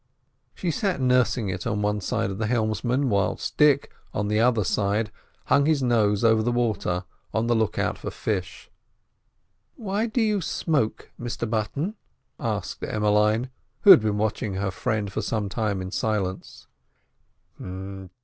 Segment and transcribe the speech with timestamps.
[0.55, 4.63] She sat nursing it on one side of the helmsman, whilst Dick, on the other
[4.63, 5.11] side,
[5.45, 7.03] hung his nose over the water,
[7.35, 8.71] on the look out for fish.
[9.75, 11.93] "Why do you smoke, Mr Button?"
[12.39, 13.51] asked Emmeline,
[13.81, 16.65] who had been watching her friend for some time in silence.